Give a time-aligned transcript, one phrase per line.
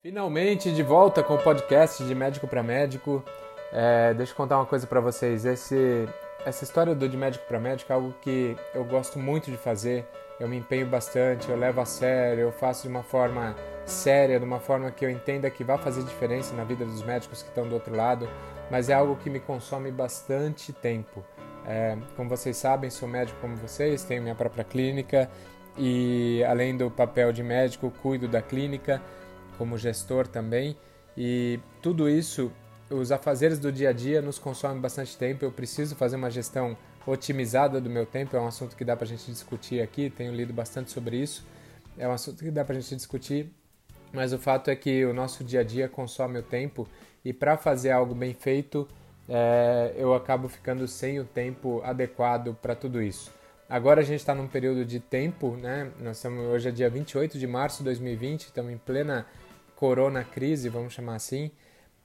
[0.00, 3.20] Finalmente de volta com o podcast de médico para médico.
[3.72, 5.44] É, deixa eu contar uma coisa para vocês.
[5.44, 6.08] Esse,
[6.46, 10.06] essa história do de médico para médico é algo que eu gosto muito de fazer.
[10.38, 14.44] Eu me empenho bastante, eu levo a sério, eu faço de uma forma séria, de
[14.44, 17.68] uma forma que eu entenda que vai fazer diferença na vida dos médicos que estão
[17.68, 18.28] do outro lado.
[18.70, 21.24] Mas é algo que me consome bastante tempo.
[21.66, 25.28] É, como vocês sabem, sou médico como vocês, tenho minha própria clínica
[25.76, 29.02] e além do papel de médico, cuido da clínica
[29.58, 30.76] como gestor também.
[31.16, 32.50] E tudo isso,
[32.88, 35.44] os afazeres do dia a dia nos consomem bastante tempo.
[35.44, 38.36] Eu preciso fazer uma gestão otimizada do meu tempo.
[38.36, 40.08] É um assunto que dá para a gente discutir aqui.
[40.08, 41.44] Tenho lido bastante sobre isso.
[41.98, 43.52] É um assunto que dá para a gente discutir.
[44.12, 46.88] Mas o fato é que o nosso dia a dia consome o tempo
[47.24, 48.88] e para fazer algo bem feito,
[49.28, 53.30] é, eu acabo ficando sem o tempo adequado para tudo isso.
[53.68, 55.90] Agora a gente está num período de tempo, né?
[56.00, 59.26] Nós estamos hoje é dia 28 de março de 2020, estamos em plena
[59.78, 61.52] corona crise, vamos chamar assim,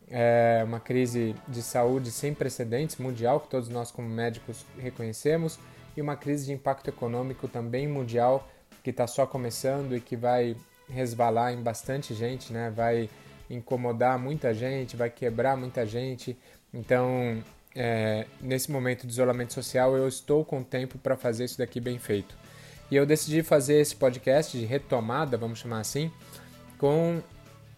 [0.07, 5.57] é uma crise de saúde sem precedentes mundial, que todos nós como médicos reconhecemos,
[5.97, 8.47] e uma crise de impacto econômico também mundial,
[8.83, 10.55] que está só começando e que vai
[10.88, 12.69] resvalar em bastante gente, né?
[12.69, 13.09] vai
[13.49, 16.37] incomodar muita gente, vai quebrar muita gente.
[16.71, 17.43] Então,
[17.75, 21.97] é, nesse momento de isolamento social, eu estou com tempo para fazer isso daqui bem
[21.97, 22.35] feito.
[22.91, 26.11] E eu decidi fazer esse podcast de retomada, vamos chamar assim,
[26.77, 27.19] com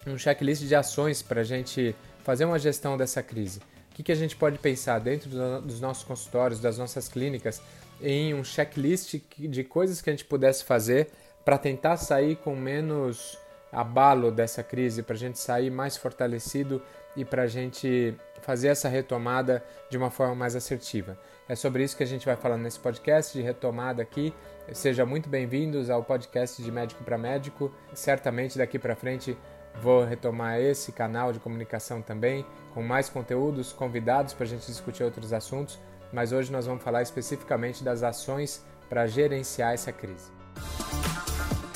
[0.06, 3.58] um checklist de ações para a gente fazer uma gestão dessa crise.
[3.90, 7.62] O que, que a gente pode pensar dentro do, dos nossos consultórios, das nossas clínicas,
[8.00, 11.08] em um checklist de coisas que a gente pudesse fazer
[11.44, 13.38] para tentar sair com menos
[13.72, 16.82] abalo dessa crise, para a gente sair mais fortalecido
[17.16, 21.18] e para a gente fazer essa retomada de uma forma mais assertiva.
[21.48, 24.34] É sobre isso que a gente vai falar nesse podcast de retomada aqui.
[24.72, 27.72] Sejam muito bem-vindos ao podcast de Médico para Médico.
[27.94, 29.36] Certamente daqui para frente
[29.82, 35.02] Vou retomar esse canal de comunicação também, com mais conteúdos, convidados para a gente discutir
[35.02, 35.78] outros assuntos,
[36.12, 40.30] mas hoje nós vamos falar especificamente das ações para gerenciar essa crise.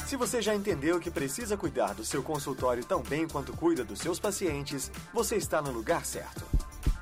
[0.07, 4.01] Se você já entendeu que precisa cuidar do seu consultório tão bem quanto cuida dos
[4.01, 6.45] seus pacientes, você está no lugar certo.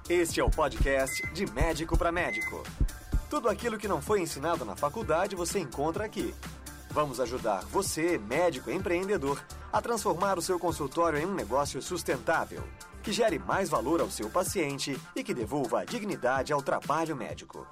[0.08, 2.62] Este é o podcast de Médico para Médico.
[3.30, 6.34] Tudo aquilo que não foi ensinado na faculdade você encontra aqui.
[6.90, 12.62] Vamos ajudar você, médico empreendedor, a transformar o seu consultório em um negócio sustentável,
[13.02, 17.66] que gere mais valor ao seu paciente e que devolva dignidade ao trabalho médico.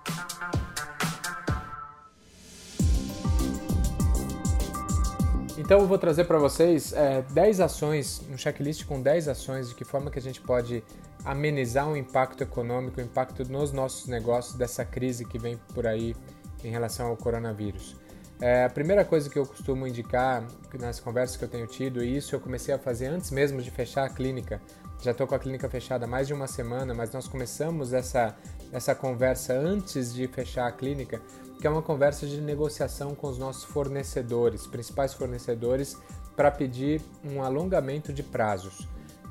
[5.59, 9.75] Então eu vou trazer para vocês é, 10 ações, um checklist com 10 ações de
[9.75, 10.85] que forma que a gente pode
[11.25, 16.15] amenizar o impacto econômico, o impacto nos nossos negócios dessa crise que vem por aí
[16.63, 17.97] em relação ao coronavírus.
[18.41, 20.47] É, a primeira coisa que eu costumo indicar
[20.79, 23.71] nas conversas que eu tenho tido, e isso eu comecei a fazer antes mesmo de
[23.71, 24.61] fechar a clínica.
[25.03, 28.37] Já estou com a clínica fechada há mais de uma semana, mas nós começamos essa,
[28.73, 31.21] essa conversa antes de fechar a clínica,
[31.59, 35.97] que é uma conversa de negociação com os nossos fornecedores, principais fornecedores,
[36.37, 38.87] para pedir um alongamento de prazos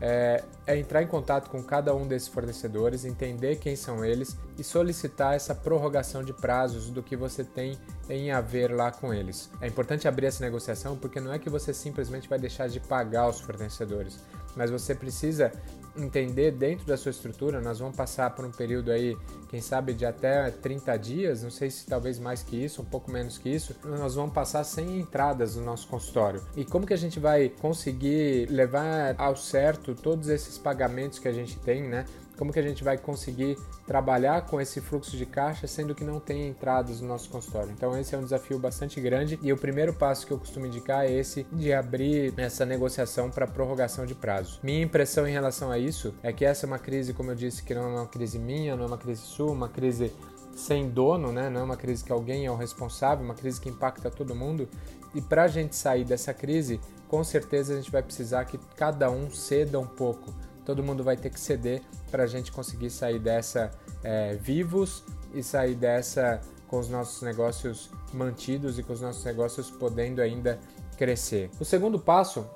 [0.07, 4.63] é, é, entrar em contato com cada um desses fornecedores, entender quem são eles e
[4.63, 7.75] solicitar essa prorrogação de prazos do que você tem
[8.07, 9.49] em haver lá com eles.
[9.59, 13.27] É importante abrir essa negociação porque não é que você simplesmente vai deixar de pagar
[13.27, 14.19] os fornecedores,
[14.55, 15.51] mas você precisa
[15.97, 19.17] entender dentro da sua estrutura, nós vamos passar por um período aí,
[19.49, 23.11] quem sabe de até 30 dias, não sei se talvez mais que isso, um pouco
[23.11, 26.41] menos que isso, nós vamos passar sem entradas no nosso consultório.
[26.55, 31.33] E como que a gente vai conseguir levar ao certo todos esses pagamentos que a
[31.33, 32.05] gente tem, né?
[32.37, 36.19] Como que a gente vai conseguir trabalhar com esse fluxo de caixa, sendo que não
[36.19, 37.71] tem entradas no nosso consultório.
[37.71, 41.05] Então esse é um desafio bastante grande e o primeiro passo que eu costumo indicar
[41.05, 44.59] é esse de abrir essa negociação para prorrogação de prazo.
[44.63, 47.63] Minha impressão em relação a isso é que essa é uma crise, como eu disse,
[47.63, 50.11] que não é uma crise minha, não é uma crise sua, uma crise
[50.55, 51.49] sem dono, né?
[51.49, 54.67] não é uma crise que alguém é o responsável, uma crise que impacta todo mundo.
[55.13, 59.09] E para a gente sair dessa crise, com certeza a gente vai precisar que cada
[59.11, 60.33] um ceda um pouco
[60.65, 63.71] todo mundo vai ter que ceder para a gente conseguir sair dessa
[64.03, 65.03] é, vivos
[65.33, 70.59] e sair dessa com os nossos negócios mantidos e com os nossos negócios podendo ainda
[70.97, 71.49] crescer.
[71.59, 72.49] O segundo passo,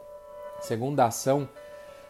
[0.61, 1.47] segunda ação,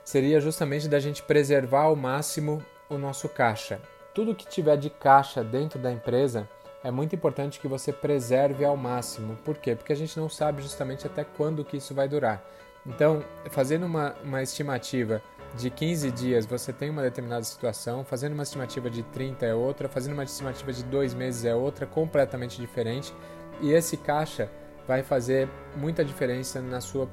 [0.03, 3.81] seria justamente da gente preservar ao máximo o nosso caixa.
[4.13, 6.47] Tudo que tiver de caixa dentro da empresa
[6.83, 9.35] é muito importante que você preserve ao máximo.
[9.43, 9.75] Por quê?
[9.75, 12.41] Porque a gente não sabe justamente até quando que isso vai durar.
[12.85, 15.21] Então, fazendo uma, uma estimativa
[15.57, 19.89] de 15 dias você tem uma determinada situação, fazendo uma estimativa de 30 é outra,
[19.89, 23.13] fazendo uma estimativa de dois meses é outra, completamente diferente.
[23.61, 24.49] E esse caixa
[24.87, 27.07] vai fazer muita diferença na sua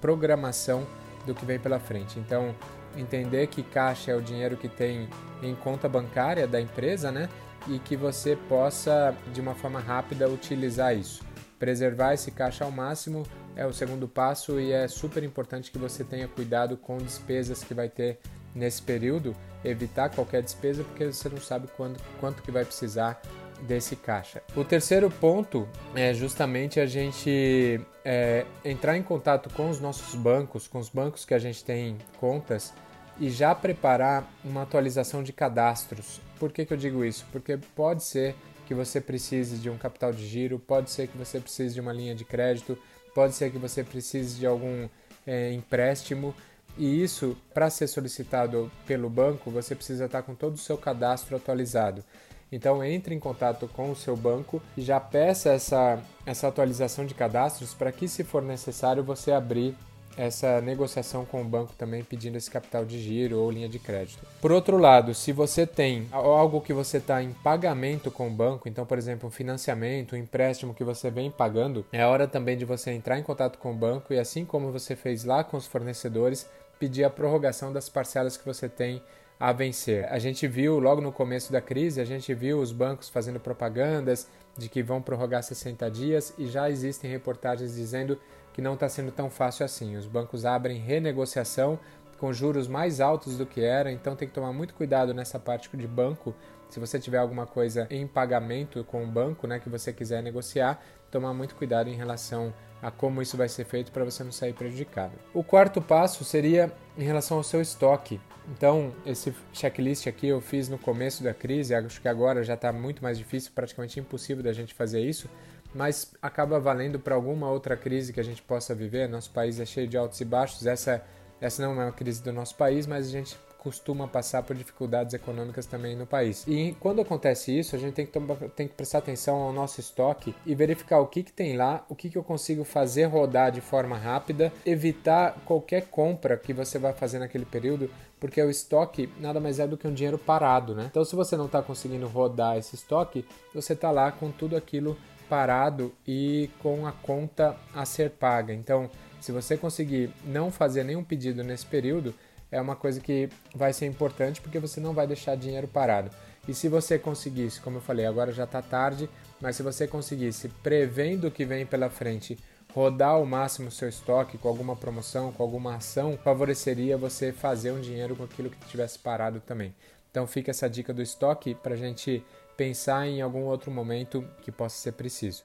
[0.00, 0.86] programação
[1.26, 2.18] do que vem pela frente.
[2.18, 2.54] Então,
[2.96, 5.08] entender que caixa é o dinheiro que tem
[5.42, 7.28] em conta bancária da empresa, né?
[7.66, 11.22] E que você possa, de uma forma rápida, utilizar isso.
[11.60, 13.22] Preservar esse caixa ao máximo
[13.54, 17.74] é o segundo passo e é super importante que você tenha cuidado com despesas que
[17.74, 18.18] vai ter
[18.54, 23.20] nesse período, evitar qualquer despesa porque você não sabe quando, quanto que vai precisar
[23.60, 24.42] desse caixa.
[24.56, 30.66] O terceiro ponto é justamente a gente é, entrar em contato com os nossos bancos,
[30.66, 32.72] com os bancos que a gente tem contas
[33.18, 36.22] e já preparar uma atualização de cadastros.
[36.38, 37.26] Por que, que eu digo isso?
[37.30, 38.34] Porque pode ser
[38.70, 41.92] que você precise de um capital de giro, pode ser que você precise de uma
[41.92, 42.78] linha de crédito,
[43.12, 44.88] pode ser que você precise de algum
[45.26, 46.32] é, empréstimo.
[46.78, 51.34] E isso, para ser solicitado pelo banco, você precisa estar com todo o seu cadastro
[51.34, 52.04] atualizado.
[52.52, 57.12] Então entre em contato com o seu banco e já peça essa, essa atualização de
[57.12, 59.74] cadastros para que, se for necessário, você abrir
[60.16, 64.26] essa negociação com o banco também pedindo esse capital de giro ou linha de crédito.
[64.40, 68.68] Por outro lado, se você tem algo que você está em pagamento com o banco,
[68.68, 72.64] então, por exemplo, um financiamento, um empréstimo que você vem pagando, é hora também de
[72.64, 75.66] você entrar em contato com o banco e, assim como você fez lá com os
[75.66, 76.48] fornecedores,
[76.78, 79.02] pedir a prorrogação das parcelas que você tem
[79.38, 80.06] a vencer.
[80.12, 84.28] A gente viu logo no começo da crise, a gente viu os bancos fazendo propagandas
[84.56, 88.18] de que vão prorrogar 60 dias e já existem reportagens dizendo
[88.60, 89.96] que não está sendo tão fácil assim.
[89.96, 91.78] Os bancos abrem renegociação
[92.18, 95.74] com juros mais altos do que era, então tem que tomar muito cuidado nessa parte
[95.74, 96.34] de banco.
[96.68, 100.78] Se você tiver alguma coisa em pagamento com o banco, né, que você quiser negociar,
[101.10, 102.52] tomar muito cuidado em relação
[102.82, 105.12] a como isso vai ser feito para você não sair prejudicado.
[105.32, 108.20] O quarto passo seria em relação ao seu estoque.
[108.46, 112.70] Então, esse checklist aqui eu fiz no começo da crise, acho que agora já está
[112.72, 115.30] muito mais difícil, praticamente impossível da gente fazer isso,
[115.74, 119.08] mas acaba valendo para alguma outra crise que a gente possa viver.
[119.08, 121.02] Nosso país é cheio de altos e baixos, essa,
[121.40, 125.12] essa não é uma crise do nosso país, mas a gente costuma passar por dificuldades
[125.12, 126.44] econômicas também no país.
[126.48, 129.80] E quando acontece isso, a gente tem que, tomar, tem que prestar atenção ao nosso
[129.80, 133.52] estoque e verificar o que, que tem lá, o que, que eu consigo fazer rodar
[133.52, 139.10] de forma rápida, evitar qualquer compra que você vai fazer naquele período, porque o estoque
[139.20, 140.86] nada mais é do que um dinheiro parado, né?
[140.90, 144.96] Então, se você não está conseguindo rodar esse estoque, você está lá com tudo aquilo
[145.30, 148.52] parado e com a conta a ser paga.
[148.52, 148.90] Então,
[149.20, 152.12] se você conseguir não fazer nenhum pedido nesse período,
[152.50, 156.10] é uma coisa que vai ser importante porque você não vai deixar dinheiro parado.
[156.48, 159.08] E se você conseguisse, como eu falei, agora já está tarde,
[159.40, 162.36] mas se você conseguisse, prevendo o que vem pela frente,
[162.74, 167.70] rodar ao máximo o seu estoque com alguma promoção, com alguma ação, favoreceria você fazer
[167.70, 169.72] um dinheiro com aquilo que tivesse parado também.
[170.10, 172.24] Então fica essa dica do estoque para a gente
[172.60, 175.44] pensar em algum outro momento que possa ser preciso.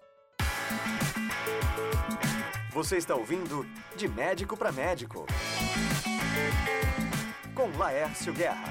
[2.74, 3.66] Você está ouvindo
[3.96, 5.26] De Médico para Médico
[7.54, 8.66] com Laércio Guerra.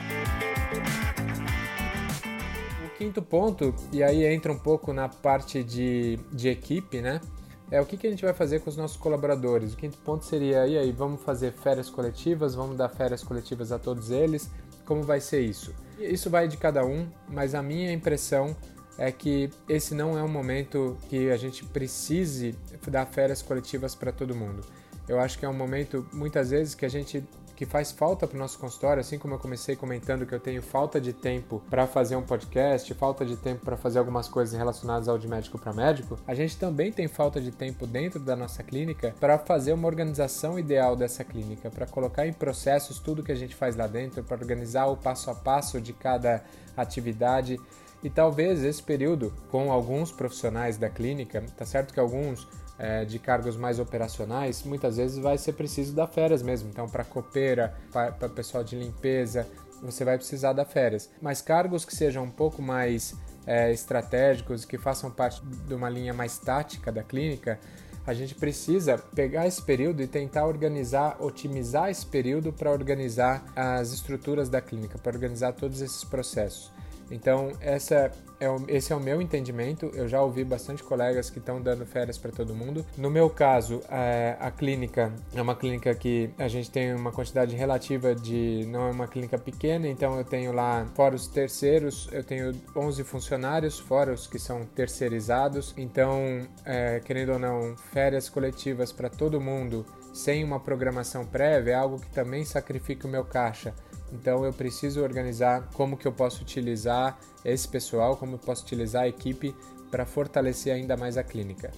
[2.84, 7.22] O quinto ponto, e aí entra um pouco na parte de, de equipe, né?
[7.70, 9.72] É o que, que a gente vai fazer com os nossos colaboradores.
[9.72, 13.78] O quinto ponto seria, e aí, vamos fazer férias coletivas, vamos dar férias coletivas a
[13.78, 14.50] todos eles,
[14.84, 15.74] como vai ser isso?
[15.98, 18.56] Isso vai de cada um, mas a minha impressão
[18.96, 22.54] é que esse não é um momento que a gente precise
[22.88, 24.64] dar férias coletivas para todo mundo.
[25.08, 27.24] Eu acho que é um momento, muitas vezes, que a gente
[27.56, 30.62] que faz falta para o nosso consultório, assim como eu comecei comentando que eu tenho
[30.62, 35.08] falta de tempo para fazer um podcast, falta de tempo para fazer algumas coisas relacionadas
[35.08, 38.62] ao de médico para médico, a gente também tem falta de tempo dentro da nossa
[38.62, 43.36] clínica para fazer uma organização ideal dessa clínica, para colocar em processos tudo que a
[43.36, 46.42] gente faz lá dentro, para organizar o passo a passo de cada
[46.76, 47.58] atividade.
[48.02, 52.46] E talvez esse período, com alguns profissionais da clínica, tá certo que alguns
[52.78, 56.68] é, de cargos mais operacionais, muitas vezes vai ser preciso dar férias mesmo.
[56.68, 59.46] Então, para copeira, para pessoal de limpeza,
[59.82, 61.10] você vai precisar dar férias.
[61.20, 63.14] Mas cargos que sejam um pouco mais
[63.46, 67.58] é, estratégicos, que façam parte de uma linha mais tática da clínica,
[68.06, 73.92] a gente precisa pegar esse período e tentar organizar, otimizar esse período para organizar as
[73.92, 76.70] estruturas da clínica, para organizar todos esses processos.
[77.10, 78.10] Então, essa
[78.40, 79.90] é o, esse é o meu entendimento.
[79.94, 82.84] Eu já ouvi bastante colegas que estão dando férias para todo mundo.
[82.96, 87.54] No meu caso, a, a, clínica é uma clínica que a gente tem uma quantidade
[87.54, 88.66] relativa de.
[88.68, 93.04] não é uma clínica pequena, então eu tenho lá, fora os terceiros, eu tenho 11
[93.04, 95.74] funcionários, fora os que são terceirizados.
[95.76, 101.74] Então, é, querendo ou não, férias coletivas para todo mundo sem uma programação prévia é
[101.74, 103.74] algo que também sacrifica o meu caixa.
[104.14, 109.02] Então eu preciso organizar como que eu posso utilizar esse pessoal, como eu posso utilizar
[109.02, 109.54] a equipe
[109.90, 111.72] para fortalecer ainda mais a clínica.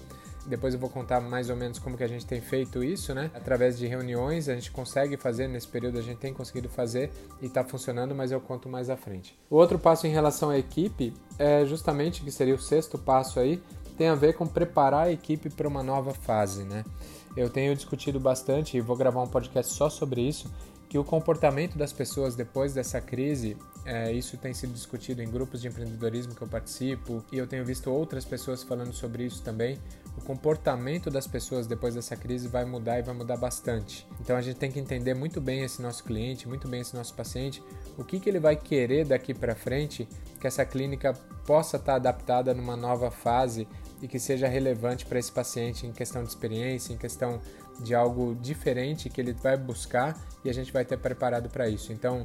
[0.45, 3.29] Depois eu vou contar mais ou menos como que a gente tem feito isso, né?
[3.33, 7.47] Através de reuniões, a gente consegue fazer, nesse período a gente tem conseguido fazer e
[7.47, 9.37] está funcionando, mas eu conto mais à frente.
[9.49, 13.61] O outro passo em relação à equipe é justamente, que seria o sexto passo aí,
[13.97, 16.85] tem a ver com preparar a equipe para uma nova fase, né?
[17.35, 20.49] Eu tenho discutido bastante e vou gravar um podcast só sobre isso,
[20.89, 25.61] que o comportamento das pessoas depois dessa crise, é, isso tem sido discutido em grupos
[25.61, 29.77] de empreendedorismo que eu participo e eu tenho visto outras pessoas falando sobre isso também.
[30.17, 34.07] O comportamento das pessoas depois dessa crise vai mudar e vai mudar bastante.
[34.21, 37.13] Então a gente tem que entender muito bem esse nosso cliente, muito bem esse nosso
[37.13, 37.61] paciente,
[37.97, 40.07] o que, que ele vai querer daqui para frente
[40.39, 41.13] que essa clínica
[41.45, 43.67] possa estar tá adaptada numa nova fase
[44.01, 47.41] e que seja relevante para esse paciente em questão de experiência, em questão
[47.79, 51.93] de algo diferente que ele vai buscar e a gente vai ter preparado para isso.
[51.93, 52.23] Então,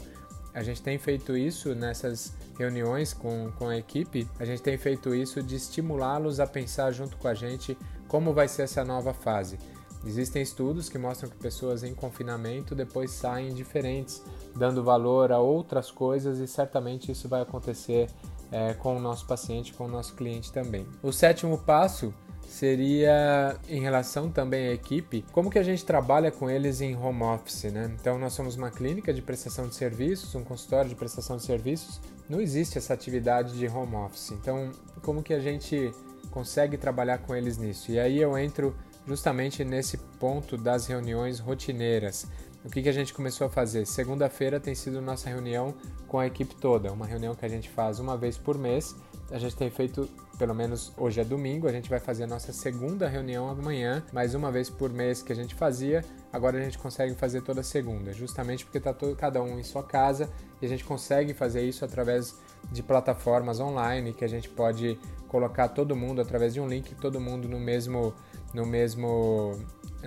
[0.55, 5.15] a gente tem feito isso nessas reuniões com, com a equipe, a gente tem feito
[5.15, 9.59] isso de estimulá-los a pensar junto com a gente como vai ser essa nova fase.
[10.05, 14.23] Existem estudos que mostram que pessoas em confinamento depois saem diferentes,
[14.55, 18.11] dando valor a outras coisas e certamente isso vai acontecer
[18.51, 20.87] é, com o nosso paciente, com o nosso cliente também.
[21.03, 22.13] O sétimo passo
[22.53, 27.23] seria em relação também à equipe, como que a gente trabalha com eles em home
[27.23, 27.91] office, né?
[27.99, 32.01] Então nós somos uma clínica de prestação de serviços, um consultório de prestação de serviços.
[32.29, 34.33] Não existe essa atividade de home office.
[34.33, 35.93] Então, como que a gente
[36.31, 37.91] consegue trabalhar com eles nisso?
[37.91, 42.27] E aí eu entro justamente nesse ponto das reuniões rotineiras.
[42.65, 43.85] O que, que a gente começou a fazer?
[43.87, 45.75] Segunda-feira tem sido nossa reunião
[46.07, 48.95] com a equipe toda, uma reunião que a gente faz uma vez por mês.
[49.33, 52.53] A gente tem feito, pelo menos hoje é domingo, a gente vai fazer a nossa
[52.53, 56.79] segunda reunião amanhã, mais uma vez por mês que a gente fazia, agora a gente
[56.79, 60.85] consegue fazer toda segunda, justamente porque está cada um em sua casa e a gente
[60.85, 62.39] consegue fazer isso através
[62.71, 67.21] de plataformas online que a gente pode colocar todo mundo através de um link, todo
[67.21, 68.15] mundo no mesmo,
[68.55, 69.59] no mesmo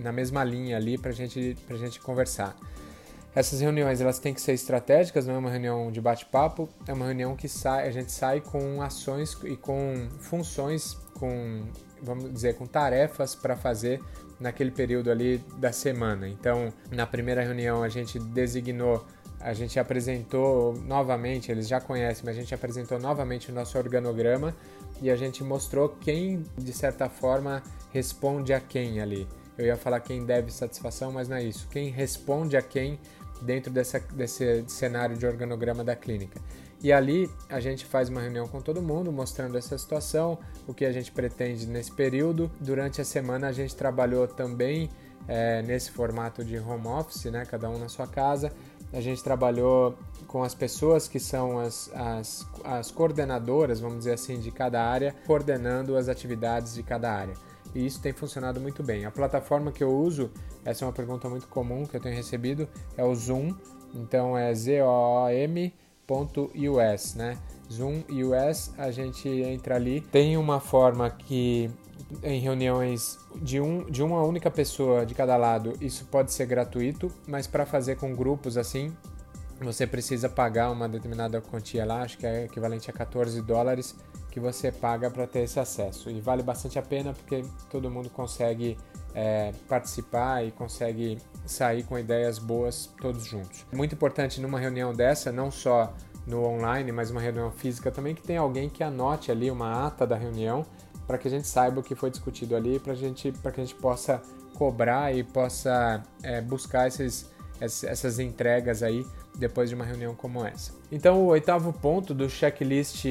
[0.01, 2.55] na mesma linha ali para gente, a gente conversar.
[3.35, 7.05] Essas reuniões elas têm que ser estratégicas, não é uma reunião de bate-papo, é uma
[7.05, 11.65] reunião que sai, a gente sai com ações e com funções, com
[12.01, 14.01] vamos dizer, com tarefas para fazer
[14.39, 16.27] naquele período ali da semana.
[16.29, 19.05] Então, na primeira reunião a gente designou,
[19.39, 24.55] a gente apresentou novamente, eles já conhecem, mas a gente apresentou novamente o nosso organograma
[25.01, 27.61] e a gente mostrou quem de certa forma
[27.91, 29.27] responde a quem ali.
[29.57, 31.67] Eu ia falar quem deve satisfação, mas não é isso.
[31.69, 32.99] Quem responde a quem
[33.41, 36.39] dentro dessa, desse cenário de organograma da clínica.
[36.81, 40.85] E ali a gente faz uma reunião com todo mundo, mostrando essa situação, o que
[40.85, 42.51] a gente pretende nesse período.
[42.59, 44.89] Durante a semana a gente trabalhou também
[45.27, 48.51] é, nesse formato de home office, né, cada um na sua casa.
[48.93, 49.97] A gente trabalhou
[50.27, 55.15] com as pessoas que são as, as, as coordenadoras, vamos dizer assim, de cada área,
[55.25, 57.33] coordenando as atividades de cada área
[57.75, 59.05] e isso tem funcionado muito bem.
[59.05, 60.31] A plataforma que eu uso,
[60.63, 62.67] essa é uma pergunta muito comum que eu tenho recebido,
[62.97, 63.53] é o Zoom,
[63.93, 65.75] então é zoom.us,
[67.15, 67.37] né?
[67.71, 70.01] Zoom US, a gente entra ali.
[70.01, 71.69] Tem uma forma que
[72.23, 77.11] em reuniões de, um, de uma única pessoa de cada lado, isso pode ser gratuito,
[77.27, 78.95] mas para fazer com grupos assim,
[79.59, 83.95] você precisa pagar uma determinada quantia lá, acho que é equivalente a 14 dólares
[84.35, 86.09] que você paga para ter esse acesso.
[86.09, 88.77] E vale bastante a pena porque todo mundo consegue
[89.13, 93.65] é, participar e consegue sair com ideias boas todos juntos.
[93.71, 95.93] Muito importante numa reunião dessa, não só
[96.27, 100.05] no online, mas uma reunião física também, que tem alguém que anote ali uma ata
[100.05, 100.65] da reunião
[101.07, 103.75] para que a gente saiba o que foi discutido ali, para gente, que a gente
[103.75, 104.21] possa
[104.55, 109.05] cobrar e possa é, buscar esses, essas entregas aí
[109.37, 110.73] depois de uma reunião como essa.
[110.91, 113.05] Então, o oitavo ponto do checklist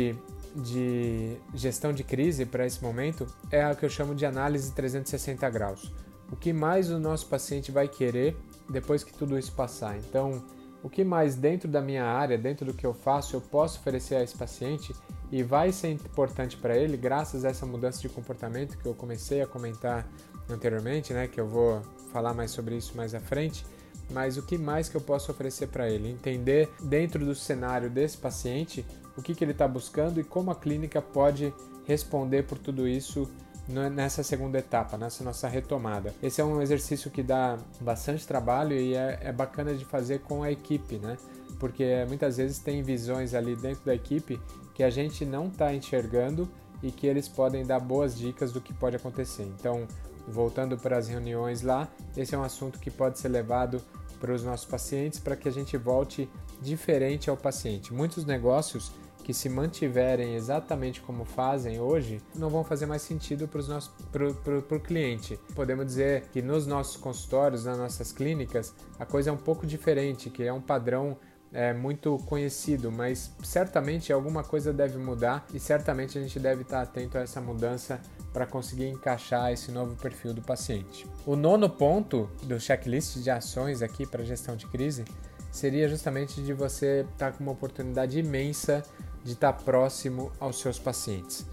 [0.54, 5.48] de gestão de crise para esse momento é o que eu chamo de análise 360
[5.50, 5.92] graus.
[6.30, 8.36] O que mais o nosso paciente vai querer
[8.68, 9.98] depois que tudo isso passar?
[9.98, 10.44] Então,
[10.82, 14.16] o que mais dentro da minha área, dentro do que eu faço, eu posso oferecer
[14.16, 14.94] a esse paciente
[15.32, 19.42] e vai ser importante para ele graças a essa mudança de comportamento que eu comecei
[19.42, 20.06] a comentar
[20.48, 21.80] anteriormente, né, que eu vou
[22.12, 23.64] falar mais sobre isso mais à frente.
[24.10, 26.10] Mas o que mais que eu posso oferecer para ele?
[26.10, 28.84] Entender dentro do cenário desse paciente
[29.16, 31.54] o que, que ele está buscando e como a clínica pode
[31.86, 33.30] responder por tudo isso
[33.68, 36.14] nessa segunda etapa, nessa nossa retomada.
[36.22, 40.42] Esse é um exercício que dá bastante trabalho e é, é bacana de fazer com
[40.42, 41.16] a equipe, né?
[41.58, 44.40] Porque muitas vezes tem visões ali dentro da equipe
[44.74, 46.48] que a gente não está enxergando
[46.82, 49.44] e que eles podem dar boas dicas do que pode acontecer.
[49.58, 49.86] Então,
[50.28, 53.82] voltando para as reuniões lá, esse é um assunto que pode ser levado
[54.20, 56.28] para os nossos pacientes para que a gente volte
[56.60, 57.92] diferente ao paciente.
[57.92, 58.92] Muitos negócios
[59.24, 65.38] que se mantiverem exatamente como fazem hoje, não vão fazer mais sentido para o cliente.
[65.54, 70.28] Podemos dizer que nos nossos consultórios, nas nossas clínicas, a coisa é um pouco diferente,
[70.28, 71.16] que é um padrão
[71.54, 76.82] é, muito conhecido, mas certamente alguma coisa deve mudar e certamente a gente deve estar
[76.82, 78.00] atento a essa mudança
[78.34, 81.06] para conseguir encaixar esse novo perfil do paciente.
[81.24, 85.04] O nono ponto do checklist de ações aqui para gestão de crise
[85.52, 88.82] seria justamente de você estar com uma oportunidade imensa
[89.22, 91.46] de estar próximo aos seus pacientes.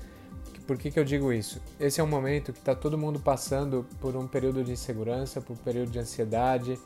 [0.65, 1.61] Por que, que eu digo isso?
[1.79, 5.53] Esse é um momento que está todo mundo passando por um período de insegurança, por
[5.53, 6.79] um período de ansiedade,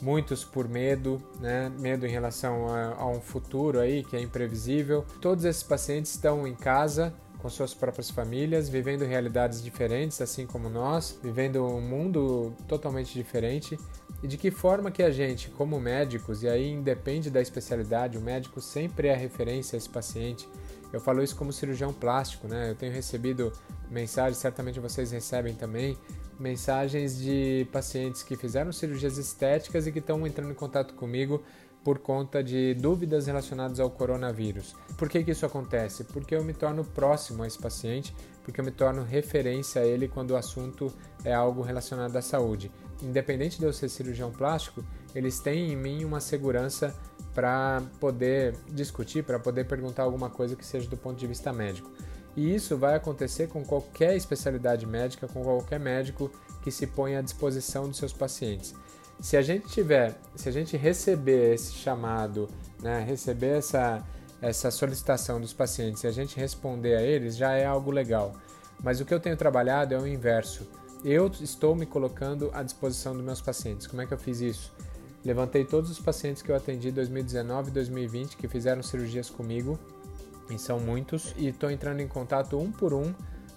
[0.00, 1.70] muitos por medo, né?
[1.78, 5.04] medo em relação a, a um futuro aí que é imprevisível.
[5.20, 7.12] Todos esses pacientes estão em casa
[7.44, 13.78] com suas próprias famílias, vivendo realidades diferentes, assim como nós, vivendo um mundo totalmente diferente.
[14.22, 18.20] E de que forma que a gente, como médicos, e aí independe da especialidade, o
[18.22, 20.48] médico sempre é referência a esse paciente.
[20.90, 22.70] Eu falo isso como cirurgião plástico, né?
[22.70, 23.52] Eu tenho recebido
[23.90, 25.98] mensagens, certamente vocês recebem também,
[26.40, 31.42] mensagens de pacientes que fizeram cirurgias estéticas e que estão entrando em contato comigo
[31.84, 34.74] por conta de dúvidas relacionadas ao coronavírus.
[34.96, 36.04] Por que, que isso acontece?
[36.04, 40.08] Porque eu me torno próximo a esse paciente, porque eu me torno referência a ele
[40.08, 42.72] quando o assunto é algo relacionado à saúde.
[43.02, 44.82] Independente de eu ser cirurgião plástico,
[45.14, 46.94] eles têm em mim uma segurança
[47.34, 51.90] para poder discutir, para poder perguntar alguma coisa que seja do ponto de vista médico.
[52.36, 56.30] E isso vai acontecer com qualquer especialidade médica, com qualquer médico
[56.62, 58.74] que se põe à disposição dos seus pacientes.
[59.24, 62.46] Se a gente tiver, se a gente receber esse chamado,
[62.82, 64.04] né, receber essa,
[64.38, 68.34] essa solicitação dos pacientes e a gente responder a eles, já é algo legal.
[68.82, 70.68] Mas o que eu tenho trabalhado é o inverso.
[71.02, 73.86] Eu estou me colocando à disposição dos meus pacientes.
[73.86, 74.70] Como é que eu fiz isso?
[75.24, 79.78] Levantei todos os pacientes que eu atendi em 2019 e 2020 que fizeram cirurgias comigo,
[80.50, 83.14] e são muitos, e estou entrando em contato um por um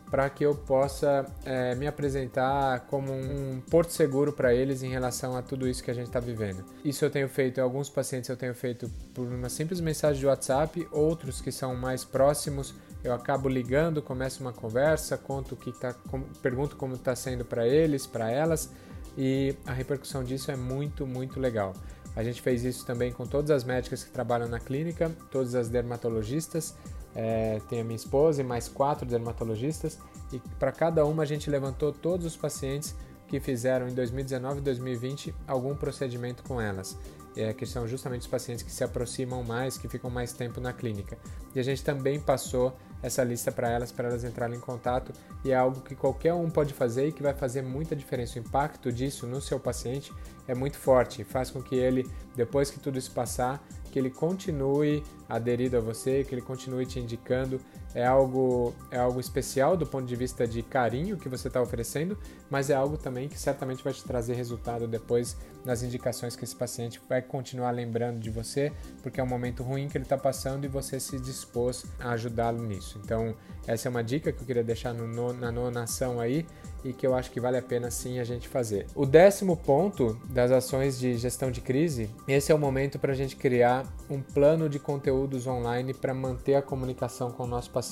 [0.10, 5.36] para que eu possa é, me apresentar como um porto seguro para eles em relação
[5.36, 6.64] a tudo isso que a gente está vivendo.
[6.84, 10.88] Isso eu tenho feito, alguns pacientes eu tenho feito por uma simples mensagem de WhatsApp,
[10.92, 15.93] outros que são mais próximos eu acabo ligando, começo uma conversa, conto o que tá,
[15.93, 18.72] com, pergunto como está sendo para eles, para elas
[19.17, 21.74] e a repercussão disso é muito, muito legal.
[22.15, 25.70] A gente fez isso também com todas as médicas que trabalham na clínica, todas as
[25.70, 26.76] dermatologistas
[27.17, 29.97] é, tem a minha esposa e mais quatro dermatologistas,
[30.32, 32.95] e para cada uma a gente levantou todos os pacientes
[33.27, 36.95] que fizeram em 2019 e 2020 algum procedimento com elas.
[37.36, 40.73] É, que são justamente os pacientes que se aproximam mais, que ficam mais tempo na
[40.73, 41.19] clínica.
[41.53, 45.13] E a gente também passou essa lista para elas, para elas entrarem em contato,
[45.45, 48.39] e é algo que qualquer um pode fazer e que vai fazer muita diferença.
[48.39, 50.12] O impacto disso no seu paciente
[50.47, 53.63] é muito forte, faz com que ele, depois que tudo isso passar,
[53.98, 57.60] que ele continue aderido a você, que ele continue te indicando.
[57.98, 62.16] É algo, é algo especial do ponto de vista de carinho que você está oferecendo,
[62.48, 66.56] mas é algo também que certamente vai te trazer resultado depois nas indicações que esse
[66.56, 70.64] paciente vai continuar lembrando de você, porque é um momento ruim que ele está passando
[70.64, 73.02] e você se dispôs a ajudá-lo nisso.
[73.04, 76.46] Então, essa é uma dica que eu queria deixar no, na nonação aí
[76.86, 78.86] e que eu acho que vale a pena sim a gente fazer.
[78.96, 83.16] O décimo ponto das ações de gestão de crise, esse é o momento para a
[83.16, 87.87] gente criar um plano de conteúdos online para manter a comunicação com o nosso paciente.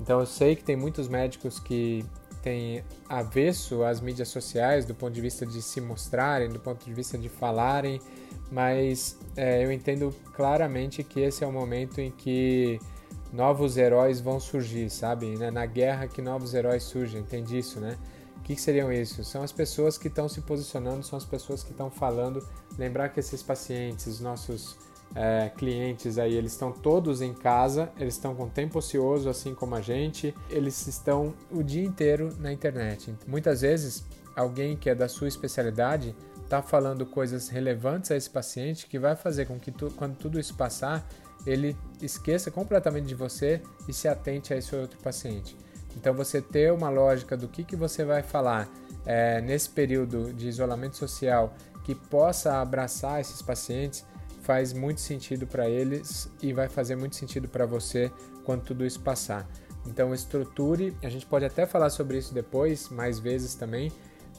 [0.00, 2.04] Então eu sei que tem muitos médicos que
[2.42, 6.92] têm avesso às mídias sociais do ponto de vista de se mostrarem, do ponto de
[6.92, 8.00] vista de falarem,
[8.50, 12.78] mas é, eu entendo claramente que esse é o momento em que
[13.32, 15.36] novos heróis vão surgir, sabe?
[15.36, 15.50] Né?
[15.50, 17.96] Na guerra que novos heróis surgem, entende isso, né?
[18.36, 19.24] O que, que seriam isso?
[19.24, 22.46] São as pessoas que estão se posicionando, são as pessoas que estão falando.
[22.76, 24.76] Lembrar que esses pacientes, os nossos
[25.14, 29.74] é, clientes aí, eles estão todos em casa, eles estão com tempo ocioso, assim como
[29.74, 33.14] a gente, eles estão o dia inteiro na internet.
[33.26, 38.86] Muitas vezes, alguém que é da sua especialidade está falando coisas relevantes a esse paciente
[38.86, 41.06] que vai fazer com que tu, quando tudo isso passar,
[41.46, 45.56] ele esqueça completamente de você e se atente a esse outro paciente.
[45.96, 48.68] Então, você ter uma lógica do que, que você vai falar
[49.06, 54.04] é, nesse período de isolamento social que possa abraçar esses pacientes
[54.44, 58.12] faz muito sentido para eles e vai fazer muito sentido para você
[58.44, 59.48] quando tudo isso passar.
[59.86, 63.90] Então, estruture, a gente pode até falar sobre isso depois, mais vezes também,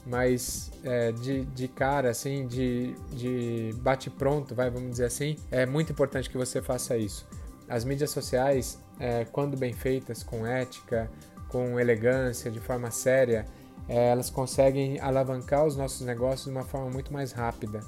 [0.06, 5.92] mas é, de, de cara, assim, de, de bate-pronto, vai, vamos dizer assim, é muito
[5.92, 7.26] importante que você faça isso.
[7.68, 11.10] As mídias sociais, é, quando bem feitas, com ética,
[11.48, 13.44] com elegância, de forma séria,
[13.88, 17.80] é, elas conseguem alavancar os nossos negócios de uma forma muito mais rápida.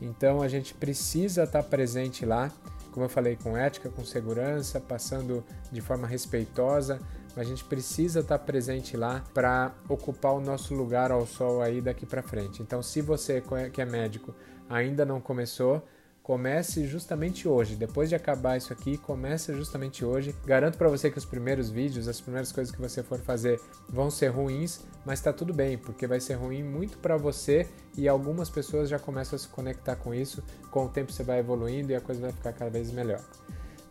[0.00, 2.50] Então a gente precisa estar presente lá
[2.94, 7.00] como eu falei, com ética, com segurança, passando de forma respeitosa,
[7.34, 11.80] mas a gente precisa estar presente lá para ocupar o nosso lugar ao sol aí
[11.80, 12.62] daqui para frente.
[12.62, 14.32] Então, se você que é médico
[14.70, 15.84] ainda não começou,
[16.24, 17.76] comece justamente hoje.
[17.76, 20.34] Depois de acabar isso aqui, comece justamente hoje.
[20.46, 23.60] Garanto para você que os primeiros vídeos, as primeiras coisas que você for fazer
[23.90, 28.08] vão ser ruins, mas está tudo bem, porque vai ser ruim muito para você e
[28.08, 30.42] algumas pessoas já começam a se conectar com isso.
[30.70, 33.20] Com o tempo você vai evoluindo e a coisa vai ficar cada vez melhor.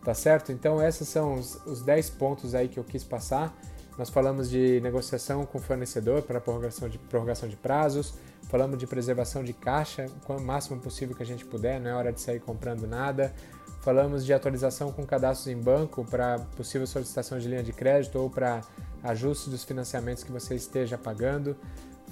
[0.04, 0.52] Tá certo?
[0.52, 3.56] Então esses são os, os 10 pontos aí que eu quis passar.
[3.98, 8.16] Nós falamos de negociação com fornecedor para prorrogação de, prorrogação de prazos,
[8.50, 12.12] falamos de preservação de caixa, o máximo possível que a gente puder, não é hora
[12.12, 13.34] de sair comprando nada.
[13.82, 18.30] Falamos de atualização com cadastros em banco para possível solicitação de linha de crédito ou
[18.30, 18.62] para
[19.04, 21.56] ajuste dos financiamentos que você esteja pagando.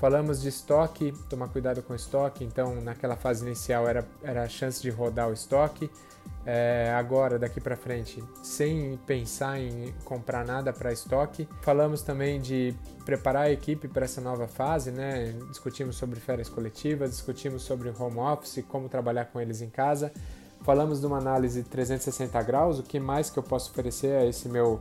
[0.02, 4.50] Falamos de estoque, tomar cuidado com o estoque, então naquela fase inicial era, era a
[4.50, 5.92] chance de rodar o estoque
[6.44, 11.48] é, agora, daqui para frente, sem pensar em comprar nada para estoque.
[11.62, 12.74] Falamos também de
[13.06, 15.36] preparar a equipe para essa nova fase, né?
[15.50, 20.12] Discutimos sobre férias coletivas, discutimos sobre home office, como trabalhar com eles em casa.
[20.62, 24.50] Falamos de uma análise 360 graus, o que mais que eu posso oferecer a esse
[24.50, 24.80] meu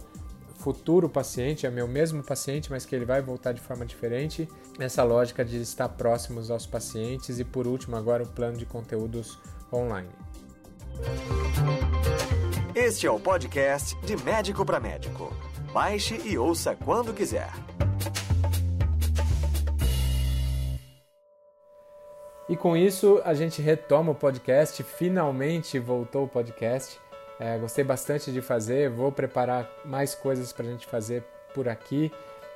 [0.60, 4.46] futuro paciente, é meu mesmo paciente, mas que ele vai voltar de forma diferente.
[4.78, 9.38] Essa lógica de estar próximos aos pacientes e por último agora o plano de conteúdos
[9.72, 10.10] online.
[12.74, 15.34] Este é o podcast de Médico para Médico.
[15.72, 17.50] Baixe e ouça quando quiser.
[22.48, 24.82] E com isso a gente retoma o podcast.
[24.82, 26.98] Finalmente voltou o podcast.
[27.40, 28.90] É, gostei bastante de fazer.
[28.90, 31.24] Vou preparar mais coisas para a gente fazer
[31.54, 32.12] por aqui.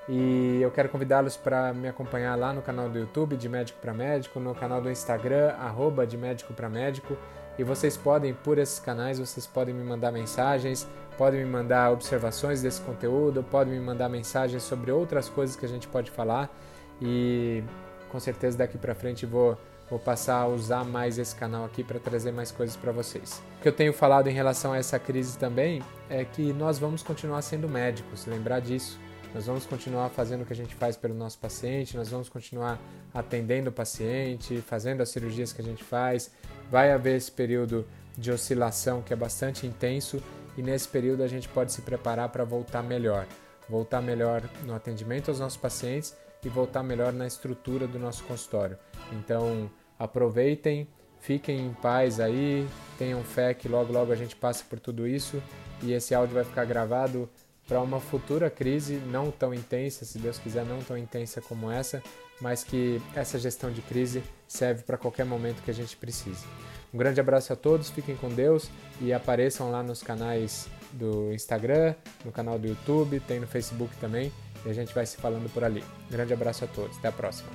[0.07, 3.95] E eu quero convidá-los para me acompanhar lá no canal do YouTube de Médico para
[3.95, 7.17] Médico, no canal do Instagram, arroba de Médico para Médico.
[7.59, 12.61] E vocês podem, por esses canais, vocês podem me mandar mensagens, podem me mandar observações
[12.61, 16.55] desse conteúdo, podem me mandar mensagens sobre outras coisas que a gente pode falar.
[17.01, 17.65] E
[18.11, 19.57] com certeza daqui para frente vou,
[19.89, 23.43] vou passar a usar mais esse canal aqui para trazer mais coisas para vocês.
[23.59, 27.03] O que eu tenho falado em relação a essa crise também é que nós vamos
[27.03, 28.99] continuar sendo médicos, lembrar disso.
[29.35, 32.79] Nós vamos continuar fazendo o que a gente faz pelo nosso paciente, nós vamos continuar
[33.13, 36.31] atendendo o paciente, fazendo as cirurgias que a gente faz,
[36.71, 37.85] vai haver esse período
[38.17, 40.23] de oscilação que é bastante intenso
[40.57, 43.27] e nesse período a gente pode se preparar para voltar melhor,
[43.69, 46.15] voltar melhor no atendimento aos nossos pacientes
[46.45, 48.79] e voltar melhor na estrutura do nosso consultório.
[49.13, 50.89] Então, aproveitem,
[51.21, 52.67] fiquem em paz aí,
[52.99, 55.43] tenham fé que logo logo a gente passa por tudo isso
[55.83, 57.29] e esse áudio vai ficar gravado
[57.67, 62.03] para uma futura crise não tão intensa, se Deus quiser, não tão intensa como essa,
[62.41, 66.45] mas que essa gestão de crise serve para qualquer momento que a gente precise.
[66.93, 71.95] Um grande abraço a todos, fiquem com Deus e apareçam lá nos canais do Instagram,
[72.25, 74.31] no canal do YouTube, tem no Facebook também
[74.65, 75.85] e a gente vai se falando por ali.
[76.11, 77.49] Grande abraço a todos, até a próxima.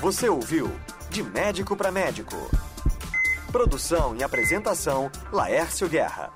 [0.00, 0.70] Você ouviu
[1.10, 2.36] De Médico para Médico.
[3.50, 6.30] Produção e apresentação Laércio Guerra.